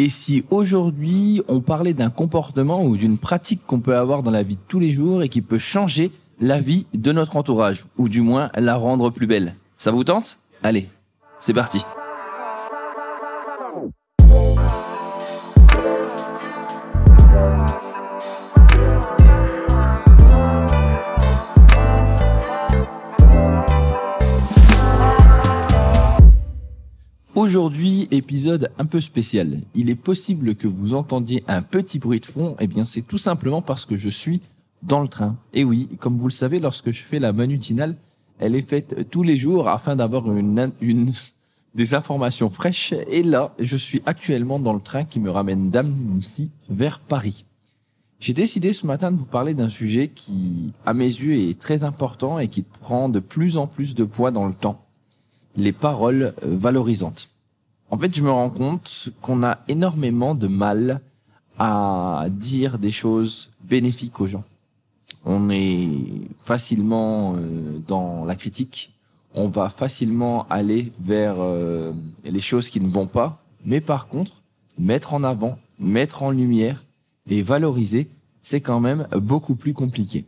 Et 0.00 0.08
si 0.08 0.44
aujourd'hui 0.50 1.42
on 1.46 1.60
parlait 1.60 1.92
d'un 1.92 2.08
comportement 2.08 2.82
ou 2.84 2.96
d'une 2.96 3.18
pratique 3.18 3.60
qu'on 3.66 3.80
peut 3.80 3.98
avoir 3.98 4.22
dans 4.22 4.30
la 4.30 4.42
vie 4.42 4.54
de 4.54 4.60
tous 4.66 4.80
les 4.80 4.92
jours 4.92 5.22
et 5.22 5.28
qui 5.28 5.42
peut 5.42 5.58
changer 5.58 6.10
la 6.40 6.58
vie 6.58 6.86
de 6.94 7.12
notre 7.12 7.36
entourage, 7.36 7.84
ou 7.98 8.08
du 8.08 8.22
moins 8.22 8.48
la 8.54 8.76
rendre 8.76 9.10
plus 9.10 9.26
belle 9.26 9.54
Ça 9.76 9.90
vous 9.90 10.02
tente? 10.02 10.38
Allez, 10.62 10.88
c'est 11.38 11.52
parti 11.52 11.82
Aujourd'hui, 27.40 28.06
épisode 28.10 28.70
un 28.76 28.84
peu 28.84 29.00
spécial. 29.00 29.60
Il 29.74 29.88
est 29.88 29.94
possible 29.94 30.54
que 30.54 30.68
vous 30.68 30.92
entendiez 30.92 31.42
un 31.48 31.62
petit 31.62 31.98
bruit 31.98 32.20
de 32.20 32.26
fond. 32.26 32.54
Eh 32.60 32.66
bien, 32.66 32.84
c'est 32.84 33.00
tout 33.00 33.16
simplement 33.16 33.62
parce 33.62 33.86
que 33.86 33.96
je 33.96 34.10
suis 34.10 34.42
dans 34.82 35.00
le 35.00 35.08
train. 35.08 35.38
Et 35.54 35.64
oui, 35.64 35.88
comme 36.00 36.18
vous 36.18 36.28
le 36.28 36.32
savez, 36.32 36.60
lorsque 36.60 36.90
je 36.90 37.02
fais 37.02 37.18
la 37.18 37.32
manutinale, 37.32 37.96
elle 38.40 38.56
est 38.56 38.60
faite 38.60 39.08
tous 39.10 39.22
les 39.22 39.38
jours 39.38 39.70
afin 39.70 39.96
d'avoir 39.96 40.30
une, 40.30 40.70
une, 40.82 41.12
des 41.74 41.94
informations 41.94 42.50
fraîches. 42.50 42.92
Et 43.08 43.22
là, 43.22 43.54
je 43.58 43.78
suis 43.78 44.02
actuellement 44.04 44.58
dans 44.58 44.74
le 44.74 44.82
train 44.82 45.04
qui 45.04 45.18
me 45.18 45.30
ramène 45.30 45.70
d'Annecy 45.70 46.50
vers 46.68 47.00
Paris. 47.00 47.46
J'ai 48.18 48.34
décidé 48.34 48.74
ce 48.74 48.86
matin 48.86 49.10
de 49.10 49.16
vous 49.16 49.24
parler 49.24 49.54
d'un 49.54 49.70
sujet 49.70 50.08
qui, 50.08 50.74
à 50.84 50.92
mes 50.92 51.06
yeux, 51.06 51.48
est 51.48 51.58
très 51.58 51.84
important 51.84 52.38
et 52.38 52.48
qui 52.48 52.60
prend 52.60 53.08
de 53.08 53.18
plus 53.18 53.56
en 53.56 53.66
plus 53.66 53.94
de 53.94 54.04
poids 54.04 54.30
dans 54.30 54.46
le 54.46 54.52
temps 54.52 54.84
les 55.56 55.72
paroles 55.72 56.34
valorisantes. 56.42 57.29
En 57.90 57.98
fait, 57.98 58.14
je 58.14 58.22
me 58.22 58.30
rends 58.30 58.50
compte 58.50 59.08
qu'on 59.20 59.42
a 59.42 59.58
énormément 59.66 60.36
de 60.36 60.46
mal 60.46 61.00
à 61.58 62.26
dire 62.30 62.78
des 62.78 62.92
choses 62.92 63.50
bénéfiques 63.64 64.20
aux 64.20 64.28
gens. 64.28 64.44
On 65.24 65.50
est 65.50 65.88
facilement 66.44 67.34
euh, 67.36 67.78
dans 67.86 68.24
la 68.24 68.36
critique, 68.36 68.94
on 69.34 69.48
va 69.48 69.68
facilement 69.68 70.46
aller 70.48 70.92
vers 71.00 71.36
euh, 71.38 71.92
les 72.24 72.40
choses 72.40 72.70
qui 72.70 72.80
ne 72.80 72.88
vont 72.88 73.08
pas, 73.08 73.42
mais 73.66 73.80
par 73.80 74.08
contre, 74.08 74.40
mettre 74.78 75.12
en 75.12 75.24
avant, 75.24 75.58
mettre 75.78 76.22
en 76.22 76.30
lumière 76.30 76.84
et 77.28 77.42
valoriser, 77.42 78.08
c'est 78.40 78.60
quand 78.60 78.80
même 78.80 79.06
beaucoup 79.16 79.56
plus 79.56 79.74
compliqué. 79.74 80.24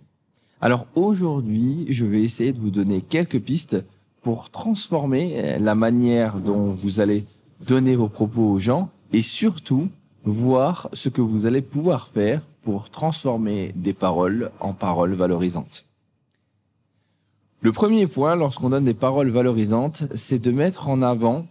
Alors 0.61 0.87
aujourd'hui, 0.95 1.87
je 1.89 2.05
vais 2.05 2.23
essayer 2.23 2.53
de 2.53 2.61
vous 2.61 2.71
donner 2.71 3.01
quelques 3.01 3.41
pistes 3.41 3.83
pour 4.21 4.51
transformer 4.51 5.59
la 5.59 5.75
manière 5.75 6.39
dont 6.39 6.73
vous 6.73 7.01
allez 7.01 7.25
donner 7.67 7.97
vos 7.97 8.09
propos 8.09 8.43
aux 8.43 8.59
gens 8.59 8.91
et 9.13 9.23
surtout 9.23 9.89
voir 10.25 10.89
ce 10.93 11.09
que 11.09 11.21
vous 11.21 11.47
allez 11.47 11.63
pouvoir 11.63 12.09
faire 12.09 12.43
pour 12.63 12.91
transformer 12.91 13.73
des 13.75 13.93
paroles 13.93 14.51
en 14.61 14.73
paroles 14.73 15.15
valorisantes. 15.15 15.85
Le 17.61 17.73
premier 17.73 18.07
point 18.07 18.35
lorsqu'on 18.35 18.71
donne 18.71 18.85
des 18.85 18.95
paroles 18.95 19.31
valorisantes, 19.31 20.05
c'est 20.15 20.39
de 20.39 20.51
mettre 20.51 20.89
en 20.89 21.03
avant 21.03 21.47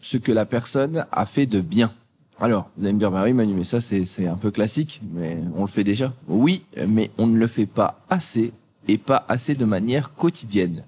ce 0.00 0.16
que 0.16 0.32
la 0.32 0.46
personne 0.46 1.06
a 1.12 1.26
fait 1.26 1.46
de 1.46 1.60
bien. 1.60 1.92
Alors, 2.38 2.70
vous 2.76 2.84
allez 2.84 2.94
me 2.94 2.98
dire, 2.98 3.10
bah 3.10 3.22
oui 3.24 3.34
Manu, 3.34 3.54
mais 3.54 3.64
ça 3.64 3.80
c'est 3.80 4.26
un 4.26 4.36
peu 4.36 4.50
classique, 4.50 5.00
mais 5.12 5.38
on 5.54 5.62
le 5.62 5.66
fait 5.66 5.84
déjà. 5.84 6.14
Oui, 6.26 6.64
mais 6.88 7.10
on 7.18 7.26
ne 7.26 7.36
le 7.36 7.46
fait 7.46 7.66
pas 7.66 8.00
assez 8.08 8.52
et 8.88 8.96
pas 8.96 9.24
assez 9.28 9.54
de 9.54 9.64
manière 9.64 10.14
quotidienne. 10.14 10.84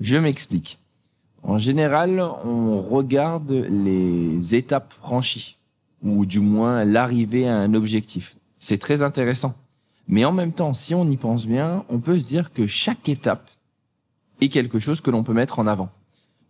Je 0.00 0.16
m'explique. 0.16 0.78
En 1.42 1.58
général, 1.58 2.20
on 2.20 2.80
regarde 2.80 3.50
les 3.50 4.54
étapes 4.54 4.92
franchies, 4.92 5.56
ou 6.02 6.26
du 6.26 6.40
moins 6.40 6.84
l'arrivée 6.84 7.48
à 7.48 7.56
un 7.56 7.74
objectif. 7.74 8.36
C'est 8.58 8.78
très 8.78 9.02
intéressant. 9.02 9.54
Mais 10.08 10.24
en 10.24 10.32
même 10.32 10.52
temps, 10.52 10.72
si 10.72 10.94
on 10.94 11.08
y 11.10 11.16
pense 11.16 11.46
bien, 11.46 11.84
on 11.88 12.00
peut 12.00 12.18
se 12.18 12.26
dire 12.26 12.52
que 12.52 12.66
chaque 12.66 13.08
étape 13.08 13.50
est 14.40 14.48
quelque 14.48 14.78
chose 14.78 15.00
que 15.00 15.10
l'on 15.10 15.24
peut 15.24 15.34
mettre 15.34 15.58
en 15.58 15.66
avant. 15.66 15.90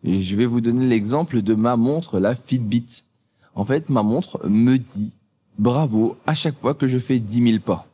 Je 0.05 0.37
vais 0.37 0.47
vous 0.47 0.61
donner 0.61 0.87
l'exemple 0.87 1.43
de 1.43 1.55
ma 1.55 1.77
montre, 1.77 2.21
la 2.21 2.35
Fitbit. 2.35 3.05
En 3.55 3.65
fait, 3.65 3.91
ma 3.91 4.03
montre 4.03 4.47
me 4.47 4.79
dit 4.79 5.17
bravo 5.59 6.17
à 6.27 6.35
chaque 6.35 6.59
fois 6.59 6.75
que 6.75 6.87
je 6.87 6.99
fais 6.99 7.19
10 7.19 7.51
000 7.51 7.63
pas 7.63 7.87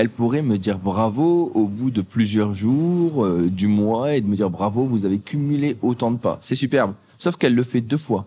elle 0.00 0.08
pourrait 0.08 0.40
me 0.40 0.56
dire 0.56 0.78
bravo 0.78 1.52
au 1.54 1.66
bout 1.66 1.90
de 1.90 2.00
plusieurs 2.00 2.54
jours, 2.54 3.26
euh, 3.26 3.50
du 3.50 3.66
mois, 3.66 4.14
et 4.14 4.22
de 4.22 4.26
me 4.26 4.34
dire 4.34 4.48
bravo, 4.48 4.86
vous 4.86 5.04
avez 5.04 5.18
cumulé 5.18 5.76
autant 5.82 6.10
de 6.10 6.16
pas. 6.16 6.38
C'est 6.40 6.54
superbe. 6.54 6.94
Sauf 7.18 7.36
qu'elle 7.36 7.54
le 7.54 7.62
fait 7.62 7.82
deux 7.82 7.98
fois. 7.98 8.26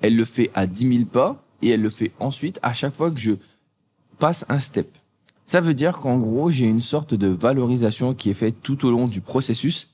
Elle 0.00 0.16
le 0.16 0.24
fait 0.24 0.50
à 0.54 0.66
10 0.66 0.88
000 0.88 1.04
pas, 1.04 1.44
et 1.62 1.68
elle 1.68 1.82
le 1.82 1.88
fait 1.88 2.10
ensuite 2.18 2.58
à 2.64 2.72
chaque 2.72 2.94
fois 2.94 3.12
que 3.12 3.20
je 3.20 3.34
passe 4.18 4.44
un 4.48 4.58
step. 4.58 4.88
Ça 5.44 5.60
veut 5.60 5.74
dire 5.74 5.98
qu'en 5.98 6.18
gros, 6.18 6.50
j'ai 6.50 6.66
une 6.66 6.80
sorte 6.80 7.14
de 7.14 7.28
valorisation 7.28 8.12
qui 8.12 8.30
est 8.30 8.34
faite 8.34 8.56
tout 8.60 8.84
au 8.84 8.90
long 8.90 9.06
du 9.06 9.20
processus, 9.20 9.90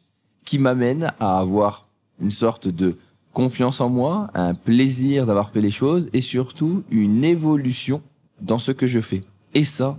qui 0.46 0.58
m'amène 0.58 1.12
à 1.20 1.38
avoir 1.38 1.86
une 2.18 2.30
sorte 2.30 2.66
de 2.66 2.96
confiance 3.34 3.82
en 3.82 3.90
moi, 3.90 4.30
un 4.32 4.54
plaisir 4.54 5.26
d'avoir 5.26 5.50
fait 5.50 5.60
les 5.60 5.70
choses, 5.70 6.08
et 6.14 6.22
surtout 6.22 6.82
une 6.90 7.24
évolution 7.24 8.00
dans 8.40 8.58
ce 8.58 8.72
que 8.72 8.86
je 8.86 9.00
fais. 9.00 9.22
Et 9.52 9.64
ça, 9.64 9.98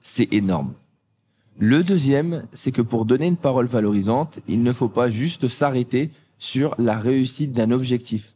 c'est 0.00 0.32
énorme. 0.32 0.74
Le 1.58 1.84
deuxième, 1.84 2.44
c'est 2.52 2.72
que 2.72 2.82
pour 2.82 3.04
donner 3.04 3.26
une 3.26 3.36
parole 3.36 3.66
valorisante, 3.66 4.40
il 4.48 4.62
ne 4.62 4.72
faut 4.72 4.88
pas 4.88 5.10
juste 5.10 5.46
s'arrêter 5.46 6.10
sur 6.38 6.74
la 6.78 6.98
réussite 6.98 7.52
d'un 7.52 7.70
objectif. 7.70 8.34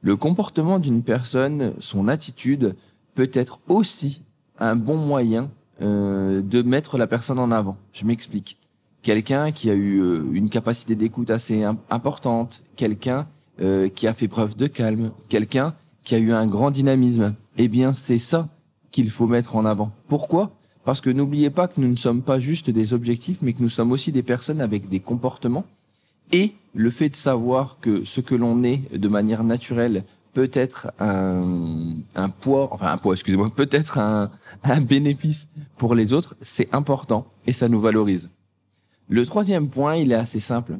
Le 0.00 0.16
comportement 0.16 0.78
d'une 0.78 1.02
personne, 1.02 1.74
son 1.78 2.08
attitude, 2.08 2.74
peut 3.14 3.30
être 3.34 3.60
aussi 3.68 4.22
un 4.58 4.74
bon 4.74 4.96
moyen 4.96 5.50
euh, 5.80 6.42
de 6.42 6.62
mettre 6.62 6.96
la 6.96 7.06
personne 7.06 7.38
en 7.38 7.50
avant. 7.50 7.76
Je 7.92 8.04
m'explique. 8.04 8.58
Quelqu'un 9.02 9.52
qui 9.52 9.68
a 9.68 9.74
eu 9.74 10.00
euh, 10.00 10.24
une 10.32 10.48
capacité 10.48 10.94
d'écoute 10.94 11.30
assez 11.30 11.64
importante, 11.90 12.62
quelqu'un 12.76 13.26
euh, 13.60 13.88
qui 13.88 14.06
a 14.06 14.12
fait 14.12 14.28
preuve 14.28 14.56
de 14.56 14.66
calme, 14.66 15.10
quelqu'un 15.28 15.74
qui 16.04 16.14
a 16.14 16.18
eu 16.18 16.32
un 16.32 16.46
grand 16.46 16.70
dynamisme. 16.70 17.34
Eh 17.58 17.68
bien, 17.68 17.92
c'est 17.92 18.18
ça 18.18 18.48
qu'il 18.90 19.10
faut 19.10 19.26
mettre 19.26 19.56
en 19.56 19.64
avant. 19.64 19.92
Pourquoi? 20.08 20.52
Parce 20.84 21.00
que 21.00 21.10
n'oubliez 21.10 21.50
pas 21.50 21.68
que 21.68 21.80
nous 21.80 21.88
ne 21.88 21.96
sommes 21.96 22.22
pas 22.22 22.38
juste 22.38 22.70
des 22.70 22.94
objectifs, 22.94 23.38
mais 23.42 23.52
que 23.52 23.62
nous 23.62 23.68
sommes 23.68 23.92
aussi 23.92 24.12
des 24.12 24.22
personnes 24.22 24.60
avec 24.60 24.88
des 24.88 25.00
comportements. 25.00 25.64
Et 26.32 26.52
le 26.74 26.90
fait 26.90 27.10
de 27.10 27.16
savoir 27.16 27.78
que 27.80 28.04
ce 28.04 28.20
que 28.20 28.34
l'on 28.34 28.62
est 28.64 28.96
de 28.96 29.08
manière 29.08 29.44
naturelle 29.44 30.04
peut 30.32 30.50
être 30.52 30.90
un, 30.98 31.94
un 32.14 32.28
poids, 32.30 32.68
enfin 32.72 32.92
un 32.92 32.96
poids, 32.96 33.14
excusez-moi, 33.14 33.50
peut 33.54 33.68
être 33.70 33.98
un, 33.98 34.30
un 34.64 34.80
bénéfice 34.80 35.48
pour 35.76 35.94
les 35.94 36.12
autres, 36.12 36.34
c'est 36.40 36.72
important 36.72 37.26
et 37.46 37.52
ça 37.52 37.68
nous 37.68 37.80
valorise. 37.80 38.30
Le 39.08 39.26
troisième 39.26 39.68
point, 39.68 39.96
il 39.96 40.10
est 40.10 40.16
assez 40.16 40.40
simple. 40.40 40.78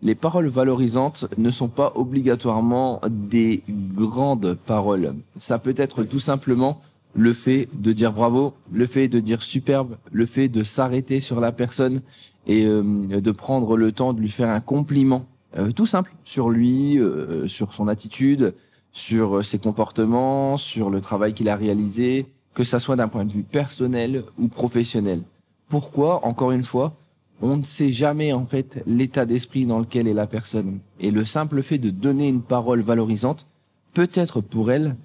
Les 0.00 0.14
paroles 0.14 0.48
valorisantes 0.48 1.26
ne 1.38 1.50
sont 1.50 1.68
pas 1.68 1.92
obligatoirement 1.96 3.00
des 3.10 3.62
grandes 3.68 4.54
paroles. 4.54 5.16
Ça 5.38 5.58
peut 5.58 5.74
être 5.76 6.04
tout 6.04 6.18
simplement 6.18 6.80
le 7.14 7.32
fait 7.32 7.68
de 7.72 7.92
dire 7.92 8.12
bravo, 8.12 8.54
le 8.72 8.86
fait 8.86 9.08
de 9.08 9.20
dire 9.20 9.42
superbe, 9.42 9.96
le 10.12 10.26
fait 10.26 10.48
de 10.48 10.62
s'arrêter 10.62 11.20
sur 11.20 11.40
la 11.40 11.52
personne 11.52 12.02
et 12.46 12.66
euh, 12.66 12.82
de 13.20 13.30
prendre 13.30 13.76
le 13.76 13.92
temps 13.92 14.12
de 14.12 14.20
lui 14.20 14.30
faire 14.30 14.50
un 14.50 14.60
compliment 14.60 15.26
euh, 15.56 15.70
tout 15.70 15.86
simple 15.86 16.14
sur 16.24 16.50
lui, 16.50 16.98
euh, 16.98 17.46
sur 17.46 17.72
son 17.72 17.86
attitude, 17.88 18.54
sur 18.92 19.44
ses 19.44 19.58
comportements, 19.58 20.56
sur 20.56 20.90
le 20.90 21.00
travail 21.00 21.34
qu'il 21.34 21.48
a 21.48 21.56
réalisé, 21.56 22.26
que 22.54 22.64
ça 22.64 22.80
soit 22.80 22.96
d'un 22.96 23.08
point 23.08 23.24
de 23.24 23.32
vue 23.32 23.42
personnel 23.42 24.24
ou 24.38 24.48
professionnel. 24.48 25.22
Pourquoi 25.68 26.24
Encore 26.26 26.52
une 26.52 26.64
fois, 26.64 26.96
on 27.40 27.56
ne 27.56 27.62
sait 27.62 27.90
jamais 27.90 28.32
en 28.32 28.46
fait 28.46 28.82
l'état 28.86 29.26
d'esprit 29.26 29.66
dans 29.66 29.78
lequel 29.78 30.06
est 30.06 30.14
la 30.14 30.26
personne. 30.26 30.80
Et 31.00 31.10
le 31.10 31.24
simple 31.24 31.62
fait 31.62 31.78
de 31.78 31.90
donner 31.90 32.28
une 32.28 32.42
parole 32.42 32.80
valorisante 32.80 33.46
peut 33.92 34.10
être 34.14 34.40
pour 34.40 34.70
elle 34.70 34.96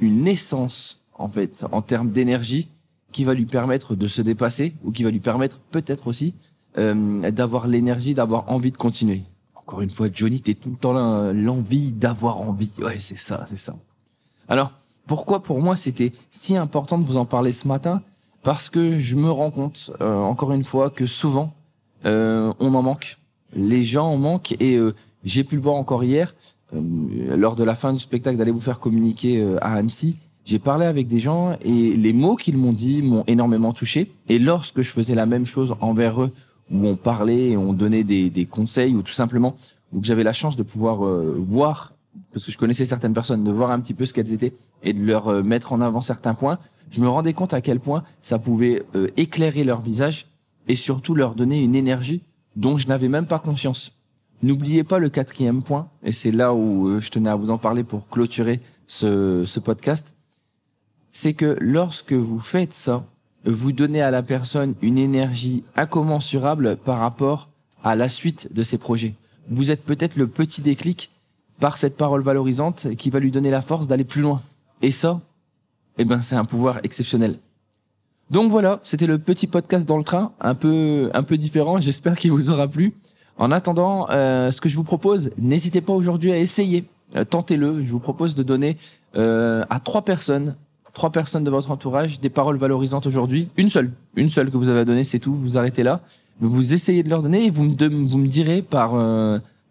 une 0.00 0.26
essence 0.26 1.03
en 1.14 1.28
fait, 1.28 1.64
en 1.72 1.82
termes 1.82 2.10
d'énergie, 2.10 2.68
qui 3.12 3.24
va 3.24 3.34
lui 3.34 3.46
permettre 3.46 3.94
de 3.94 4.06
se 4.06 4.22
dépasser 4.22 4.74
ou 4.84 4.90
qui 4.90 5.04
va 5.04 5.10
lui 5.10 5.20
permettre 5.20 5.60
peut-être 5.70 6.08
aussi 6.08 6.34
euh, 6.78 7.30
d'avoir 7.30 7.68
l'énergie, 7.68 8.14
d'avoir 8.14 8.50
envie 8.50 8.72
de 8.72 8.76
continuer. 8.76 9.22
Encore 9.54 9.80
une 9.82 9.90
fois, 9.90 10.08
Johnny, 10.12 10.40
t'es 10.40 10.54
tout 10.54 10.70
le 10.70 10.76
temps 10.76 10.92
là, 10.92 11.32
l'envie 11.32 11.92
d'avoir 11.92 12.40
envie. 12.40 12.72
Ouais, 12.78 12.98
c'est 12.98 13.16
ça, 13.16 13.44
c'est 13.46 13.56
ça. 13.56 13.76
Alors, 14.48 14.72
pourquoi 15.06 15.42
pour 15.42 15.60
moi 15.60 15.76
c'était 15.76 16.12
si 16.30 16.56
important 16.56 16.98
de 16.98 17.04
vous 17.04 17.16
en 17.16 17.24
parler 17.24 17.52
ce 17.52 17.68
matin? 17.68 18.02
Parce 18.42 18.68
que 18.68 18.98
je 18.98 19.16
me 19.16 19.30
rends 19.30 19.50
compte, 19.50 19.90
euh, 20.00 20.16
encore 20.16 20.52
une 20.52 20.64
fois, 20.64 20.90
que 20.90 21.06
souvent, 21.06 21.54
euh, 22.04 22.52
on 22.60 22.74
en 22.74 22.82
manque. 22.82 23.18
Les 23.54 23.84
gens 23.84 24.06
en 24.06 24.18
manquent 24.18 24.56
et 24.60 24.76
euh, 24.76 24.94
j'ai 25.24 25.44
pu 25.44 25.54
le 25.56 25.62
voir 25.62 25.76
encore 25.76 26.04
hier, 26.04 26.34
euh, 26.74 27.36
lors 27.36 27.56
de 27.56 27.64
la 27.64 27.74
fin 27.74 27.92
du 27.92 27.98
spectacle 27.98 28.36
d'aller 28.36 28.50
vous 28.50 28.60
faire 28.60 28.80
communiquer 28.80 29.42
à 29.62 29.74
Annecy 29.74 30.18
j'ai 30.44 30.58
parlé 30.58 30.86
avec 30.86 31.08
des 31.08 31.20
gens 31.20 31.56
et 31.62 31.96
les 31.96 32.12
mots 32.12 32.36
qu'ils 32.36 32.56
m'ont 32.56 32.72
dit 32.72 33.02
m'ont 33.02 33.24
énormément 33.26 33.72
touché. 33.72 34.12
Et 34.28 34.38
lorsque 34.38 34.82
je 34.82 34.90
faisais 34.90 35.14
la 35.14 35.26
même 35.26 35.46
chose 35.46 35.74
envers 35.80 36.22
eux, 36.22 36.32
où 36.70 36.86
on 36.86 36.96
parlait 36.96 37.50
et 37.50 37.56
on 37.56 37.72
donnait 37.72 38.04
des, 38.04 38.30
des 38.30 38.46
conseils, 38.46 38.94
ou 38.94 39.02
tout 39.02 39.12
simplement 39.12 39.54
où 39.92 40.02
j'avais 40.02 40.24
la 40.24 40.32
chance 40.32 40.56
de 40.56 40.62
pouvoir 40.62 41.04
euh, 41.04 41.36
voir 41.38 41.94
parce 42.32 42.46
que 42.46 42.52
je 42.52 42.58
connaissais 42.58 42.84
certaines 42.84 43.14
personnes, 43.14 43.44
de 43.44 43.50
voir 43.50 43.70
un 43.70 43.80
petit 43.80 43.94
peu 43.94 44.06
ce 44.06 44.12
qu'elles 44.12 44.32
étaient 44.32 44.54
et 44.82 44.92
de 44.92 45.04
leur 45.04 45.28
euh, 45.28 45.42
mettre 45.42 45.72
en 45.72 45.80
avant 45.80 46.00
certains 46.00 46.34
points, 46.34 46.58
je 46.90 47.00
me 47.00 47.08
rendais 47.08 47.32
compte 47.32 47.54
à 47.54 47.60
quel 47.60 47.80
point 47.80 48.04
ça 48.20 48.38
pouvait 48.38 48.84
euh, 48.94 49.08
éclairer 49.16 49.64
leur 49.64 49.80
visage 49.80 50.26
et 50.68 50.76
surtout 50.76 51.14
leur 51.14 51.34
donner 51.34 51.62
une 51.62 51.74
énergie 51.74 52.22
dont 52.56 52.76
je 52.76 52.86
n'avais 52.88 53.08
même 53.08 53.26
pas 53.26 53.38
conscience. 53.38 53.92
N'oubliez 54.42 54.84
pas 54.84 54.98
le 54.98 55.08
quatrième 55.08 55.62
point, 55.62 55.88
et 56.02 56.12
c'est 56.12 56.30
là 56.30 56.54
où 56.54 56.88
euh, 56.88 57.00
je 57.00 57.10
tenais 57.10 57.30
à 57.30 57.34
vous 57.34 57.50
en 57.50 57.58
parler 57.58 57.82
pour 57.82 58.08
clôturer 58.08 58.60
ce, 58.86 59.44
ce 59.46 59.60
podcast, 59.60 60.13
c'est 61.14 61.32
que 61.32 61.56
lorsque 61.60 62.12
vous 62.12 62.40
faites 62.40 62.74
ça, 62.74 63.06
vous 63.46 63.72
donnez 63.72 64.02
à 64.02 64.10
la 64.10 64.22
personne 64.22 64.74
une 64.82 64.98
énergie 64.98 65.62
incommensurable 65.76 66.76
par 66.76 66.98
rapport 66.98 67.48
à 67.84 67.94
la 67.94 68.08
suite 68.08 68.52
de 68.52 68.62
ses 68.62 68.78
projets. 68.78 69.14
Vous 69.48 69.70
êtes 69.70 69.84
peut-être 69.84 70.16
le 70.16 70.26
petit 70.26 70.60
déclic 70.60 71.10
par 71.60 71.78
cette 71.78 71.96
parole 71.96 72.20
valorisante 72.20 72.94
qui 72.96 73.10
va 73.10 73.20
lui 73.20 73.30
donner 73.30 73.50
la 73.50 73.62
force 73.62 73.86
d'aller 73.86 74.04
plus 74.04 74.22
loin. 74.22 74.42
Et 74.82 74.90
ça, 74.90 75.20
eh 75.98 76.04
ben, 76.04 76.20
c'est 76.20 76.36
un 76.36 76.44
pouvoir 76.44 76.80
exceptionnel. 76.82 77.38
Donc 78.30 78.50
voilà, 78.50 78.80
c'était 78.82 79.06
le 79.06 79.18
petit 79.18 79.46
podcast 79.46 79.88
dans 79.88 79.98
le 79.98 80.04
train, 80.04 80.32
un 80.40 80.56
peu, 80.56 81.10
un 81.14 81.22
peu 81.22 81.36
différent. 81.36 81.78
J'espère 81.78 82.18
qu'il 82.18 82.32
vous 82.32 82.50
aura 82.50 82.66
plu. 82.66 82.92
En 83.38 83.52
attendant, 83.52 84.08
euh, 84.10 84.50
ce 84.50 84.60
que 84.60 84.68
je 84.68 84.74
vous 84.74 84.84
propose, 84.84 85.30
n'hésitez 85.38 85.80
pas 85.80 85.92
aujourd'hui 85.92 86.32
à 86.32 86.38
essayer. 86.38 86.86
Euh, 87.14 87.24
tentez-le. 87.24 87.84
Je 87.84 87.90
vous 87.92 88.00
propose 88.00 88.34
de 88.34 88.42
donner 88.42 88.76
euh, 89.16 89.64
à 89.70 89.78
trois 89.78 90.02
personnes, 90.02 90.56
trois 90.94 91.10
personnes 91.10 91.44
de 91.44 91.50
votre 91.50 91.70
entourage, 91.70 92.20
des 92.20 92.30
paroles 92.30 92.56
valorisantes 92.56 93.06
aujourd'hui. 93.06 93.48
Une 93.56 93.68
seule, 93.68 93.92
une 94.16 94.28
seule 94.28 94.50
que 94.50 94.56
vous 94.56 94.70
avez 94.70 94.80
à 94.80 94.84
donner, 94.84 95.04
c'est 95.04 95.18
tout. 95.18 95.34
Vous 95.34 95.58
arrêtez 95.58 95.82
là. 95.82 96.00
Vous 96.40 96.72
essayez 96.72 97.02
de 97.02 97.10
leur 97.10 97.22
donner 97.22 97.44
et 97.44 97.50
vous 97.50 97.64
me, 97.64 98.04
vous 98.06 98.18
me 98.18 98.26
direz 98.26 98.62
par 98.62 98.94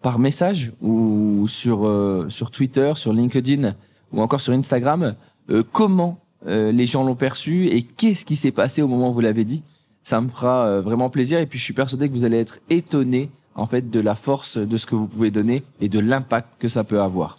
par 0.03 0.19
message 0.19 0.73
ou 0.81 1.47
sur 1.47 1.87
euh, 1.87 2.27
sur 2.29 2.51
Twitter, 2.51 2.91
sur 2.95 3.13
LinkedIn 3.13 3.73
ou 4.11 4.21
encore 4.21 4.41
sur 4.41 4.53
Instagram 4.53 5.15
euh, 5.49 5.63
comment 5.71 6.19
euh, 6.45 6.71
les 6.71 6.85
gens 6.85 7.03
l'ont 7.03 7.15
perçu 7.15 7.67
et 7.67 7.81
qu'est-ce 7.81 8.25
qui 8.25 8.35
s'est 8.35 8.51
passé 8.51 8.83
au 8.83 8.87
moment 8.87 9.09
où 9.09 9.13
vous 9.13 9.21
l'avez 9.21 9.45
dit. 9.45 9.63
Ça 10.03 10.19
me 10.19 10.27
fera 10.27 10.81
vraiment 10.81 11.09
plaisir 11.09 11.39
et 11.39 11.47
puis 11.47 11.57
je 11.57 11.63
suis 11.63 11.73
persuadé 11.73 12.09
que 12.09 12.13
vous 12.13 12.25
allez 12.25 12.37
être 12.37 12.59
étonné 12.69 13.31
en 13.55 13.65
fait 13.65 13.89
de 13.89 14.01
la 14.01 14.15
force 14.15 14.57
de 14.57 14.75
ce 14.75 14.85
que 14.85 14.95
vous 14.95 15.07
pouvez 15.07 15.31
donner 15.31 15.63
et 15.79 15.87
de 15.87 15.99
l'impact 15.99 16.49
que 16.59 16.67
ça 16.67 16.83
peut 16.83 16.99
avoir. 16.99 17.37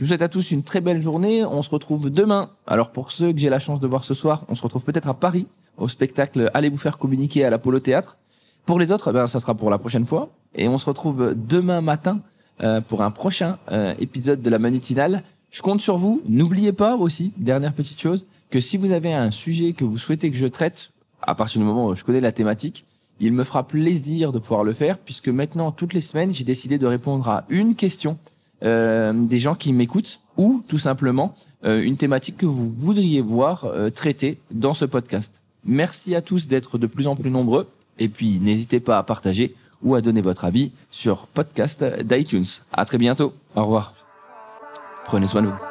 Je 0.00 0.06
vous 0.06 0.08
souhaite 0.08 0.22
à 0.22 0.30
tous 0.30 0.50
une 0.50 0.62
très 0.62 0.80
belle 0.80 0.98
journée. 1.02 1.44
On 1.44 1.60
se 1.60 1.68
retrouve 1.68 2.08
demain. 2.08 2.48
Alors 2.66 2.90
pour 2.90 3.10
ceux 3.10 3.34
que 3.34 3.38
j'ai 3.38 3.50
la 3.50 3.58
chance 3.58 3.80
de 3.80 3.86
voir 3.86 4.02
ce 4.02 4.14
soir, 4.14 4.46
on 4.48 4.54
se 4.54 4.62
retrouve 4.62 4.82
peut-être 4.82 5.08
à 5.08 5.12
Paris 5.12 5.46
au 5.76 5.88
spectacle 5.88 6.50
Allez 6.54 6.70
vous 6.70 6.78
faire 6.78 6.96
communiquer 6.96 7.44
à 7.44 7.50
l'Apollo 7.50 7.80
Théâtre. 7.80 8.16
Pour 8.64 8.78
les 8.78 8.92
autres, 8.92 9.12
ben, 9.12 9.26
ça 9.26 9.40
sera 9.40 9.54
pour 9.54 9.68
la 9.68 9.76
prochaine 9.76 10.06
fois. 10.06 10.30
Et 10.54 10.68
on 10.68 10.78
se 10.78 10.86
retrouve 10.86 11.34
demain 11.36 11.82
matin 11.82 12.22
euh, 12.62 12.80
pour 12.80 13.02
un 13.02 13.10
prochain 13.10 13.58
euh, 13.72 13.92
épisode 13.98 14.40
de 14.40 14.48
la 14.48 14.58
Manutinale. 14.58 15.22
Je 15.50 15.60
compte 15.60 15.82
sur 15.82 15.98
vous. 15.98 16.22
N'oubliez 16.26 16.72
pas 16.72 16.96
aussi, 16.96 17.34
dernière 17.36 17.74
petite 17.74 18.00
chose, 18.00 18.24
que 18.48 18.58
si 18.58 18.78
vous 18.78 18.92
avez 18.92 19.12
un 19.12 19.30
sujet 19.30 19.74
que 19.74 19.84
vous 19.84 19.98
souhaitez 19.98 20.30
que 20.30 20.36
je 20.38 20.46
traite, 20.46 20.92
à 21.20 21.34
partir 21.34 21.60
du 21.60 21.66
moment 21.66 21.88
où 21.88 21.94
je 21.94 22.04
connais 22.04 22.22
la 22.22 22.32
thématique, 22.32 22.86
il 23.20 23.34
me 23.34 23.44
fera 23.44 23.68
plaisir 23.68 24.32
de 24.32 24.38
pouvoir 24.38 24.64
le 24.64 24.72
faire, 24.72 24.96
puisque 24.96 25.28
maintenant, 25.28 25.72
toutes 25.72 25.92
les 25.92 26.00
semaines, 26.00 26.32
j'ai 26.32 26.44
décidé 26.44 26.78
de 26.78 26.86
répondre 26.86 27.28
à 27.28 27.44
une 27.50 27.74
question 27.74 28.16
euh, 28.62 29.12
des 29.14 29.38
gens 29.38 29.54
qui 29.54 29.72
m'écoutent, 29.72 30.20
ou 30.36 30.62
tout 30.68 30.78
simplement 30.78 31.34
euh, 31.64 31.82
une 31.82 31.96
thématique 31.96 32.38
que 32.38 32.46
vous 32.46 32.70
voudriez 32.76 33.20
voir 33.20 33.64
euh, 33.64 33.90
traitée 33.90 34.38
dans 34.50 34.74
ce 34.74 34.84
podcast. 34.84 35.32
Merci 35.64 36.14
à 36.14 36.22
tous 36.22 36.48
d'être 36.48 36.78
de 36.78 36.86
plus 36.86 37.06
en 37.06 37.16
plus 37.16 37.30
nombreux. 37.30 37.68
Et 37.98 38.08
puis, 38.08 38.38
n'hésitez 38.40 38.80
pas 38.80 38.98
à 38.98 39.02
partager 39.02 39.54
ou 39.82 39.94
à 39.94 40.00
donner 40.00 40.22
votre 40.22 40.44
avis 40.44 40.72
sur 40.90 41.26
podcast 41.26 41.84
d'iTunes. 42.02 42.44
À 42.72 42.84
très 42.84 42.98
bientôt. 42.98 43.34
Au 43.54 43.62
revoir. 43.62 43.94
Prenez 45.04 45.26
soin 45.26 45.42
de 45.42 45.48
vous. 45.48 45.69